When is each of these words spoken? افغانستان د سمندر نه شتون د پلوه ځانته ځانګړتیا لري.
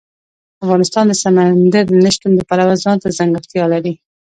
افغانستان 0.63 1.05
د 1.07 1.13
سمندر 1.23 1.85
نه 2.03 2.09
شتون 2.15 2.31
د 2.35 2.41
پلوه 2.49 2.75
ځانته 2.83 3.15
ځانګړتیا 3.17 3.63
لري. 3.73 3.93